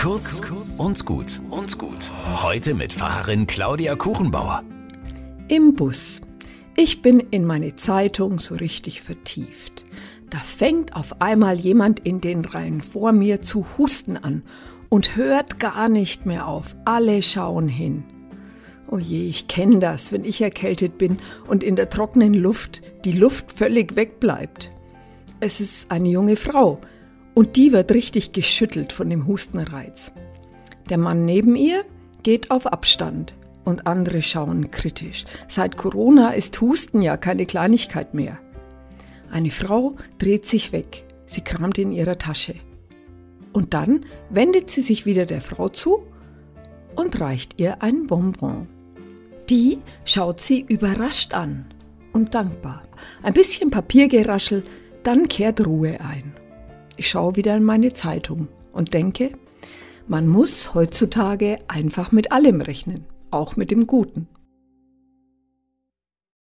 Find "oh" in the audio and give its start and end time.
18.90-18.98